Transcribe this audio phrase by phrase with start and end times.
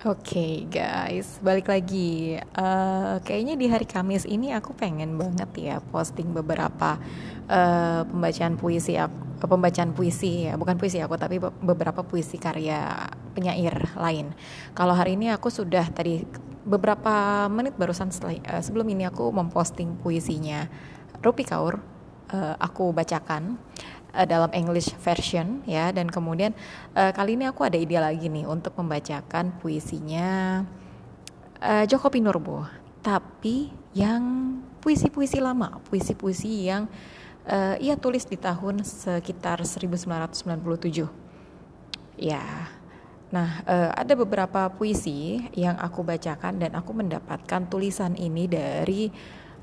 [0.00, 2.40] Oke guys, balik lagi.
[2.56, 6.96] Uh, kayaknya di hari Kamis ini aku pengen banget ya posting beberapa
[7.44, 13.92] uh, pembacaan puisi aku, pembacaan puisi ya, bukan puisi aku tapi beberapa puisi karya penyair
[13.92, 14.32] lain.
[14.72, 16.24] Kalau hari ini aku sudah tadi
[16.64, 20.64] beberapa menit barusan setelah, uh, sebelum ini aku memposting puisinya
[21.20, 21.76] Rupi Kaur.
[22.30, 23.60] Uh, aku bacakan
[24.14, 25.90] uh, dalam English version ya.
[25.94, 26.54] Dan kemudian
[26.94, 30.62] uh, kali ini aku ada ide lagi nih untuk membacakan puisinya
[31.62, 32.66] uh, Joko Pinurbo.
[33.00, 34.22] Tapi yang
[34.80, 36.88] puisi-puisi lama puisi-puisi yang
[37.46, 41.06] uh, ia tulis di tahun sekitar 1997
[42.20, 42.44] ya.
[43.30, 49.06] Nah, uh, ada beberapa puisi yang aku bacakan dan aku mendapatkan tulisan ini dari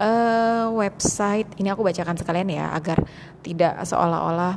[0.00, 3.04] uh, website ini aku bacakan sekalian ya agar
[3.44, 4.56] tidak seolah-olah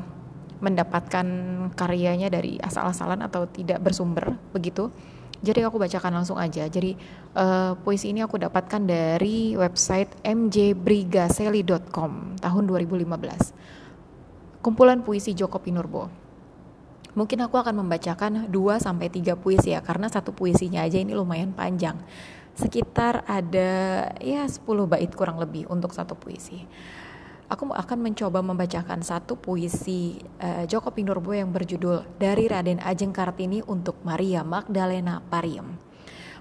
[0.63, 1.27] mendapatkan
[1.75, 4.87] karyanya dari asal-asalan atau tidak bersumber begitu.
[5.43, 6.63] Jadi aku bacakan langsung aja.
[6.71, 6.95] Jadi
[7.35, 14.63] uh, puisi ini aku dapatkan dari website mjbrigaseli.com tahun 2015.
[14.63, 16.07] Kumpulan puisi Joko Pinurbo.
[17.19, 21.51] Mungkin aku akan membacakan 2 sampai 3 puisi ya karena satu puisinya aja ini lumayan
[21.51, 21.99] panjang
[22.53, 23.71] sekitar ada
[24.21, 26.65] ya 10 bait kurang lebih untuk satu puisi.
[27.51, 33.61] Aku akan mencoba membacakan satu puisi uh, Joko Pinurbo yang berjudul Dari Raden Ajeng Kartini
[33.67, 35.77] untuk Maria Magdalena Pariem.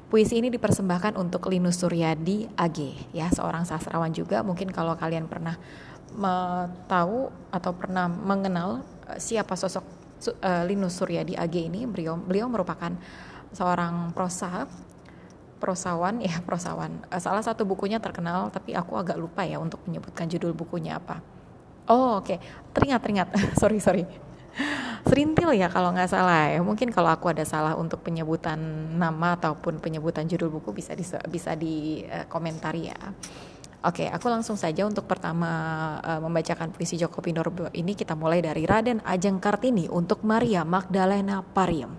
[0.09, 2.79] Puisi ini dipersembahkan untuk Linus Suryadi AG,
[3.17, 4.45] ya seorang sastrawan juga.
[4.45, 5.57] Mungkin kalau kalian pernah
[6.89, 9.85] tahu atau pernah mengenal uh, siapa sosok
[10.41, 12.93] uh, Linus Suryadi AG ini, beliau beliau merupakan
[13.53, 14.65] seorang prosa
[15.63, 20.27] prosawan ya prosawan uh, salah satu bukunya terkenal tapi aku agak lupa ya untuk menyebutkan
[20.27, 21.23] judul bukunya apa
[21.87, 22.39] oh oke okay.
[22.75, 23.29] teringat teringat
[23.63, 24.03] sorry sorry
[25.07, 28.59] serintil ya kalau nggak salah ya mungkin kalau aku ada salah untuk penyebutan
[28.99, 32.99] nama ataupun penyebutan judul buku bisa di, bisa di uh, komentari ya
[33.83, 35.51] Oke, aku langsung saja untuk pertama
[36.07, 41.43] uh, membacakan puisi Joko Pinurbo ini kita mulai dari Raden Ajeng Kartini untuk Maria Magdalena
[41.43, 41.91] Pariem.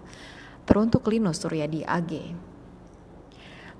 [0.63, 2.31] Teruntuk Linus Suryadi AG.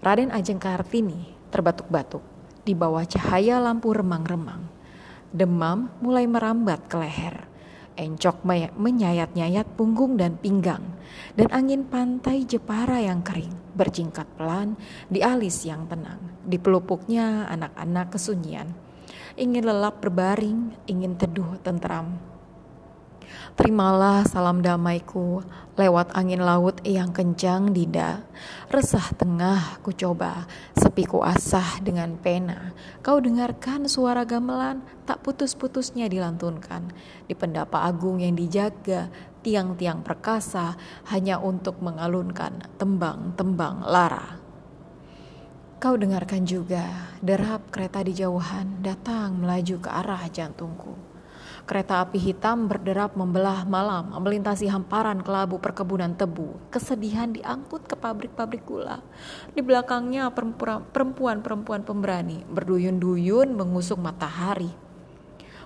[0.04, 2.20] Raden Ajeng Kartini terbatuk-batuk
[2.68, 4.68] di bawah cahaya lampu remang-remang.
[5.32, 7.48] Demam mulai merambat ke leher.
[7.96, 8.44] Encok
[8.76, 10.84] menyayat-nyayat punggung dan pinggang.
[11.40, 14.76] Dan angin pantai Jepara yang kering berjingkat pelan
[15.08, 16.20] di alis yang tenang.
[16.44, 18.76] Di pelupuknya anak-anak kesunyian.
[19.40, 22.33] Ingin lelap berbaring, ingin teduh tentram
[23.54, 25.44] Terimalah salam damaiku
[25.76, 28.24] lewat angin laut yang kencang dida.
[28.72, 32.72] Resah tengah ku coba, sepi ku asah dengan pena.
[33.04, 36.90] Kau dengarkan suara gamelan tak putus-putusnya dilantunkan.
[37.28, 39.12] Di pendapa agung yang dijaga,
[39.44, 40.80] tiang-tiang perkasa
[41.12, 44.40] hanya untuk mengalunkan tembang-tembang lara.
[45.84, 51.13] Kau dengarkan juga derap kereta di jauhan datang melaju ke arah jantungku.
[51.64, 56.60] Kereta api hitam berderap membelah malam, melintasi hamparan kelabu perkebunan tebu.
[56.68, 59.00] Kesedihan diangkut ke pabrik-pabrik gula.
[59.56, 64.84] Di belakangnya perempuan-perempuan pemberani berduyun-duyun mengusung matahari.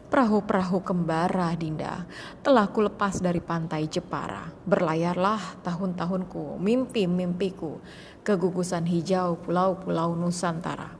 [0.07, 2.07] Perahu-perahu kembara Dinda
[2.39, 4.47] telah kulepas dari pantai Jepara.
[4.63, 7.83] Berlayarlah tahun-tahunku, mimpi-mimpiku,
[8.23, 10.95] kegugusan hijau pulau-pulau Nusantara.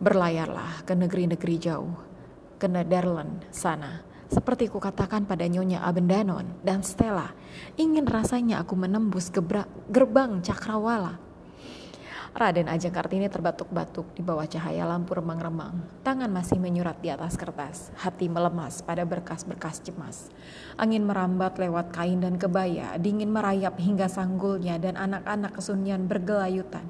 [0.00, 1.92] Berlayarlah ke negeri-negeri jauh,
[2.62, 7.36] ke Nederland sana seperti kukatakan pada Nyonya Abendanon dan Stella,
[7.76, 11.20] ingin rasanya aku menembus gebra, gerbang cakrawala.
[12.32, 15.84] Raden Ajeng Kartini terbatuk-batuk di bawah cahaya lampu remang-remang.
[16.00, 20.32] Tangan masih menyurat di atas kertas, hati melemas pada berkas-berkas cemas.
[20.80, 26.88] Angin merambat lewat kain dan kebaya, dingin merayap hingga sanggulnya dan anak-anak kesunyian bergelayutan.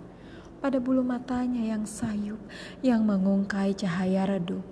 [0.62, 2.38] Pada bulu matanya yang sayup,
[2.86, 4.62] yang mengungkai cahaya redup,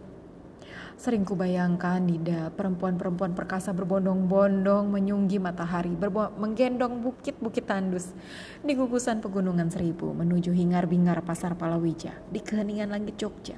[1.00, 5.96] Sering kubayangkan Nida, perempuan-perempuan perkasa berbondong-bondong menyunggi matahari,
[6.36, 8.12] menggendong bukit-bukit tandus
[8.60, 13.56] di gugusan pegunungan seribu menuju hingar-bingar pasar Palawija di keheningan langit Jogja.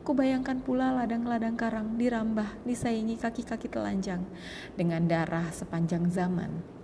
[0.00, 4.24] Kubayangkan pula ladang-ladang karang dirambah, disaingi kaki-kaki telanjang
[4.72, 6.77] dengan darah sepanjang zaman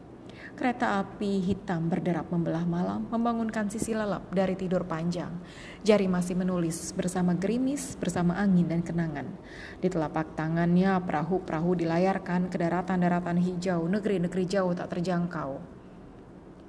[0.54, 5.34] Kereta api hitam berderap membelah malam, membangunkan sisi lelap dari tidur panjang.
[5.82, 9.26] Jari masih menulis bersama gerimis, bersama angin dan kenangan.
[9.82, 15.58] Di telapak tangannya perahu-perahu dilayarkan ke daratan-daratan hijau, negeri-negeri jauh tak terjangkau.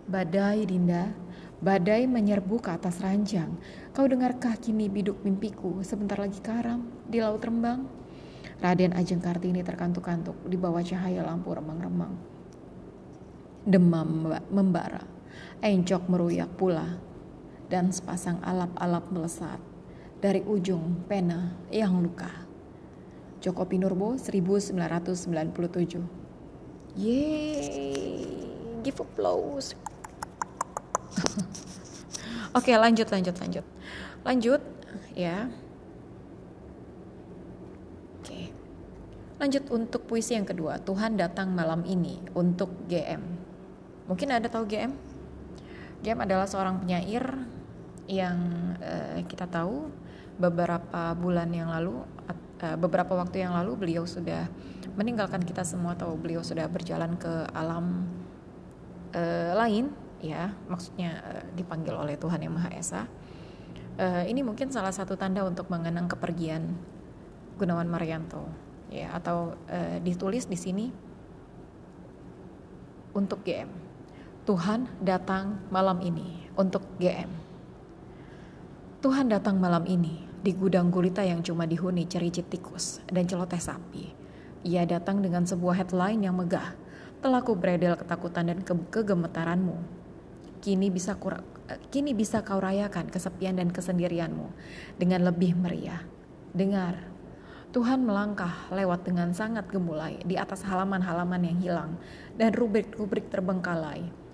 [0.09, 1.13] Badai, Dinda,
[1.61, 3.53] badai menyerbu ke atas ranjang.
[3.93, 7.85] Kau dengarkah kini biduk mimpiku sebentar lagi karam di laut rembang?
[8.65, 12.34] Raden Ajeng Kartini terkantuk-kantuk di bawah cahaya lampu remang-remang
[13.65, 15.03] demam membara.
[15.59, 17.01] Encok meruyak pula,
[17.67, 19.59] dan sepasang alap-alap melesat
[20.21, 22.45] dari ujung pena yang luka.
[23.41, 25.25] Joko Pinurbo 1997
[26.95, 28.23] Yeay,
[28.81, 29.75] give applause.
[32.57, 33.65] Oke, lanjut lanjut lanjut.
[34.23, 34.63] Lanjut
[35.11, 35.51] ya.
[38.23, 38.55] Oke.
[39.43, 40.79] Lanjut untuk puisi yang kedua.
[40.79, 43.34] Tuhan datang malam ini untuk GM.
[44.05, 44.93] Mungkin ada tahu GM?
[46.05, 47.25] GM adalah seorang penyair
[48.05, 48.37] yang
[48.77, 49.89] uh, kita tahu
[50.37, 54.45] beberapa bulan yang lalu uh, beberapa waktu yang lalu beliau sudah
[54.93, 58.05] meninggalkan kita semua atau beliau sudah berjalan ke alam
[59.17, 59.89] uh, lain
[60.21, 60.53] ya.
[60.69, 63.09] Maksudnya uh, dipanggil oleh Tuhan yang Maha Esa.
[63.97, 66.77] Uh, ini mungkin salah satu tanda untuk mengenang kepergian
[67.57, 68.45] Gunawan Marianto
[68.93, 69.17] ya.
[69.17, 70.93] Atau uh, ditulis di sini
[73.17, 73.84] untuk GM
[74.45, 77.33] Tuhan datang malam ini untuk GM
[79.01, 84.13] Tuhan datang malam ini di gudang gulita yang cuma dihuni cericit tikus dan celoteh sapi.
[84.61, 86.77] Ia datang dengan sebuah headline yang megah.
[87.25, 89.81] Telah ku ketakutan dan ke kegemetaranmu.
[90.61, 91.17] Kini bisa
[91.89, 94.53] kini bisa kau rayakan kesepian dan kesendirianmu
[95.01, 96.05] dengan lebih meriah.
[96.53, 97.01] Dengar,
[97.73, 101.91] Tuhan melangkah lewat dengan sangat gemulai di atas halaman-halaman yang hilang
[102.37, 104.24] dan rubrik-rubrik terbengkalai.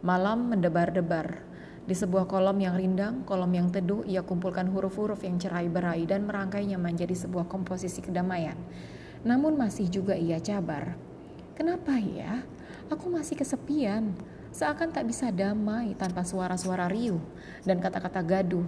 [0.00, 1.44] Malam mendebar-debar,
[1.84, 6.80] di sebuah kolom yang rindang, kolom yang teduh, ia kumpulkan huruf-huruf yang cerai-berai dan merangkainya
[6.80, 8.56] menjadi sebuah komposisi kedamaian.
[9.28, 10.96] Namun masih juga ia cabar.
[11.52, 12.40] Kenapa ya?
[12.88, 14.16] Aku masih kesepian.
[14.56, 17.20] Seakan tak bisa damai tanpa suara-suara riuh
[17.68, 18.64] dan kata-kata gaduh.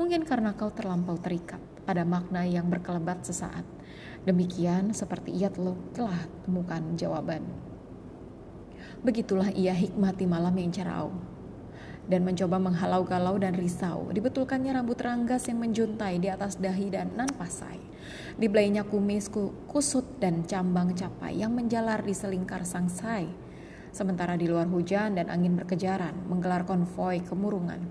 [0.00, 3.68] Mungkin karena kau terlampau terikat pada makna yang berkelebat sesaat.
[4.24, 7.73] Demikian seperti ia telah temukan jawaban.
[9.04, 11.12] Begitulah ia hikmati malam yang cerau
[12.04, 14.08] dan mencoba menghalau galau dan risau.
[14.12, 17.80] Dibetulkannya rambut ranggas yang menjuntai di atas dahi dan nan pasai.
[18.36, 19.32] Dibelainya kumis
[19.68, 23.28] kusut dan cambang capai yang menjalar di selingkar sangsai.
[23.94, 27.84] Sementara di luar hujan dan angin berkejaran menggelar konvoi kemurungan.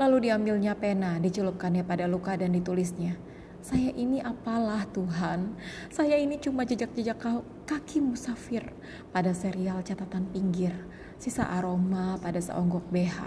[0.00, 3.20] Lalu diambilnya pena, dicelupkannya pada luka dan ditulisnya,
[3.60, 5.54] saya ini apalah Tuhan?
[5.92, 7.20] Saya ini cuma jejak-jejak
[7.68, 8.72] kaki musafir
[9.12, 10.72] pada serial catatan pinggir
[11.20, 13.18] sisa aroma pada seonggok BH,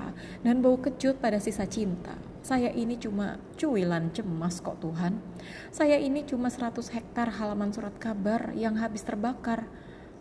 [0.42, 2.18] dan bau kecut pada sisa cinta.
[2.42, 5.22] Saya ini cuma cuilan cemas kok Tuhan.
[5.70, 9.70] Saya ini cuma 100 hektar halaman surat kabar yang habis terbakar.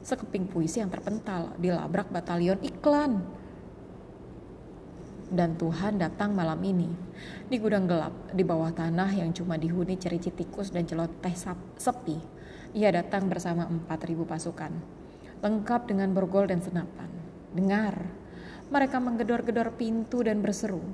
[0.05, 3.25] Sekeping puisi yang terpental dilabrak batalion iklan.
[5.33, 6.93] Dan Tuhan datang malam ini
[7.49, 11.33] di gudang gelap di bawah tanah yang cuma dihuni cerici tikus dan celoteh
[11.81, 12.21] sepi.
[12.77, 14.73] Ia datang bersama 4000 pasukan,
[15.41, 17.09] lengkap dengan borgol dan senapan.
[17.57, 17.97] Dengar,
[18.69, 20.85] mereka menggedor-gedor pintu dan berseru,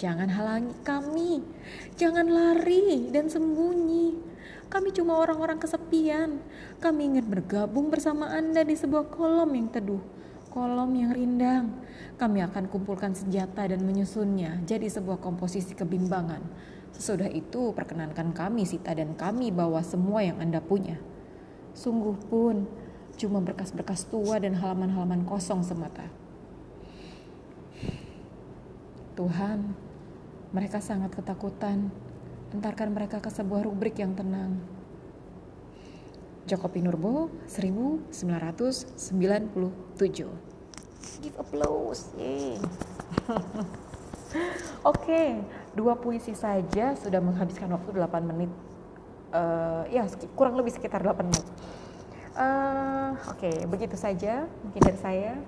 [0.00, 1.44] "Jangan halangi kami,
[2.00, 4.16] jangan lari dan sembunyi.
[4.72, 6.40] Kami cuma orang-orang kesepian.
[6.80, 10.00] Kami ingin bergabung bersama Anda di sebuah kolom yang teduh,
[10.52, 11.72] kolom yang rindang.
[12.20, 16.44] Kami akan kumpulkan senjata dan menyusunnya jadi sebuah komposisi kebimbangan.
[16.92, 21.00] Sesudah itu, perkenankan kami, Sita, dan kami bawa semua yang Anda punya."
[21.72, 22.68] Sungguh pun,
[23.16, 26.12] cuma berkas-berkas tua dan halaman-halaman kosong semata.
[29.16, 29.72] Tuhan,
[30.52, 31.88] mereka sangat ketakutan.
[32.52, 34.60] Entarkan mereka ke sebuah rubrik yang tenang.
[36.46, 38.18] Joko Pinurbo 1997
[41.22, 42.58] Give applause Yeay.
[44.82, 45.28] Oke, okay,
[45.76, 48.50] dua puisi saja sudah menghabiskan waktu 8 menit.
[49.30, 50.02] Uh, ya,
[50.34, 51.46] kurang lebih sekitar 8 menit.
[52.32, 55.38] Uh, Oke, okay, begitu saja mungkin dari saya.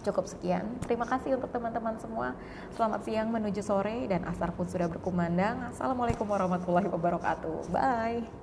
[0.00, 0.64] Cukup sekian.
[0.80, 2.32] Terima kasih untuk teman-teman semua.
[2.72, 5.76] Selamat siang menuju sore dan asar pun sudah berkumandang.
[5.76, 7.68] Assalamualaikum warahmatullahi wabarakatuh.
[7.68, 8.39] Bye.